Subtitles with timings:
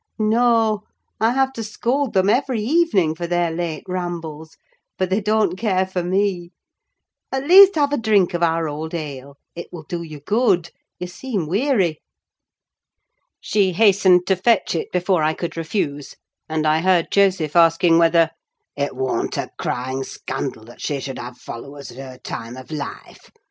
[0.17, 4.57] "No—I have to scold them every evening for their late rambles:
[4.97, 6.53] but they don't care for me.
[7.31, 11.05] At least, have a drink of our old ale; it will do you good: you
[11.05, 12.01] seem weary."
[13.39, 16.15] She hastened to fetch it before I could refuse,
[16.49, 18.31] and I heard Joseph asking whether
[18.75, 23.29] "it warn't a crying scandal that she should have followers at her time of life?